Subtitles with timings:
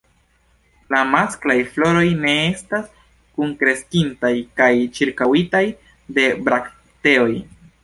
[0.93, 2.89] La masklaj floroj ne estas
[3.37, 5.65] kunkreskintaj kaj ĉirkaŭitaj
[6.19, 7.33] de brakteoj.